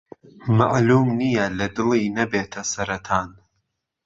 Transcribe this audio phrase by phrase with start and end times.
[0.57, 3.29] مهعلووم نييه ڵه دڵی نهبێته سهرهتان